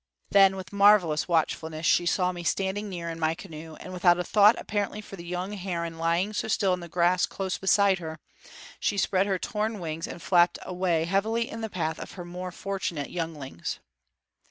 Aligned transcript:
Then 0.31 0.55
with 0.55 0.73
marvelous 0.73 1.27
watchfulness 1.27 1.85
she 1.85 2.07
saw 2.07 2.31
me 2.31 2.43
standing 2.43 2.89
near 2.89 3.07
in 3.07 3.19
my 3.19 3.35
canoe; 3.35 3.75
and 3.75 3.93
without 3.93 4.17
a 4.17 4.23
thought, 4.23 4.55
apparently, 4.57 4.99
for 4.99 5.15
the 5.15 5.23
young 5.23 5.53
heron 5.53 5.99
lying 5.99 6.33
so 6.33 6.47
still 6.47 6.73
in 6.73 6.79
the 6.79 6.89
grass 6.89 7.27
close 7.27 7.59
beside 7.59 7.99
her, 7.99 8.17
she 8.79 8.97
spread 8.97 9.27
her 9.27 9.37
torn 9.37 9.77
wings 9.79 10.07
and 10.07 10.19
flapped 10.19 10.57
away 10.63 11.05
heavily 11.05 11.47
in 11.47 11.61
the 11.61 11.69
path 11.69 11.99
of 11.99 12.13
her 12.13 12.25
more 12.25 12.51
fortunate 12.51 13.11
younglings. 13.11 13.77